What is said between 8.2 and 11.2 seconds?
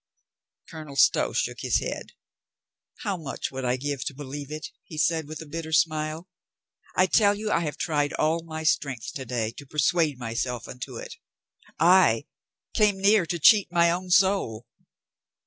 my strength to day to persuade myself into it